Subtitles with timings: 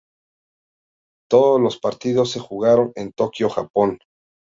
[1.29, 3.99] Todos los partidos se jugaron en Tokyo, Japón.